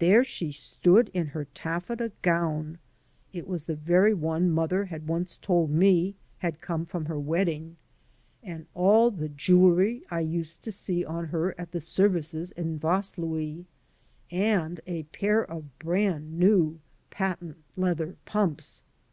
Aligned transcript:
There 0.00 0.24
she 0.24 0.50
stood 0.50 1.08
in 1.14 1.28
her 1.28 1.44
taflFeta 1.54 2.10
gown• 2.22 2.78
(it 3.32 3.46
was 3.46 3.62
the 3.66 3.76
very 3.76 4.12
one 4.12 4.50
mother 4.50 4.86
had 4.86 5.06
once 5.06 5.36
told 5.38 5.70
me 5.70 6.16
had 6.38 6.60
come 6.60 6.84
75 6.84 7.06
AN 7.06 7.06
AMERICAN 7.06 7.18
IN 7.18 7.28
THE 7.28 7.28
MAKING 7.28 7.62
from 7.62 7.62
her 7.62 7.62
wedding) 7.62 7.76
and 8.58 8.66
all 8.74 9.10
the 9.12 9.28
jewelry 9.28 10.02
I 10.10 10.18
used 10.18 10.64
to 10.64 10.72
see 10.72 11.04
on 11.04 11.26
her 11.26 11.54
at 11.60 11.70
the 11.70 11.80
services 11.80 12.50
in 12.50 12.80
Vaslui, 12.80 13.66
and 14.32 14.80
a 14.88 15.04
pair 15.04 15.48
of 15.48 15.78
brand 15.78 16.40
new 16.40 16.80
patent 17.12 17.58
leather 17.76 18.16
pumps. 18.24 18.82